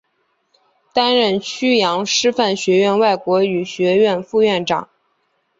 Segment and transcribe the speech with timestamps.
[0.95, 4.89] 担任阜阳师范学院外国语学院副院长。